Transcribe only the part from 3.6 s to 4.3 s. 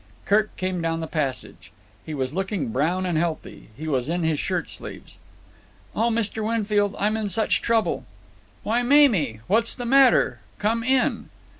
He was in